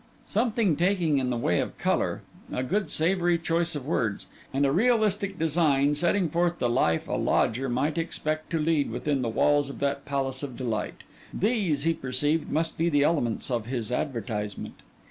Something 0.25 0.75
taking 0.75 1.19
in 1.19 1.29
the 1.29 1.37
way 1.37 1.59
of 1.59 1.77
colour, 1.77 2.23
a 2.51 2.63
good, 2.63 2.89
savoury 2.89 3.37
choice 3.37 3.75
of 3.75 3.85
words, 3.85 4.25
and 4.51 4.65
a 4.65 4.71
realistic 4.71 5.37
design 5.37 5.93
setting 5.93 6.27
forth 6.27 6.57
the 6.57 6.67
life 6.71 7.07
a 7.07 7.11
lodger 7.13 7.69
might 7.69 7.99
expect 7.99 8.49
to 8.49 8.57
lead 8.59 8.89
within 8.89 9.21
the 9.21 9.29
walls 9.29 9.69
of 9.69 9.77
that 9.81 10.03
palace 10.03 10.41
of 10.41 10.57
delight: 10.57 11.03
these, 11.31 11.83
he 11.83 11.93
perceived, 11.93 12.49
must 12.51 12.79
be 12.79 12.89
the 12.89 13.03
elements 13.03 13.51
of 13.51 13.67
his 13.67 13.91
advertisement. 13.91 14.77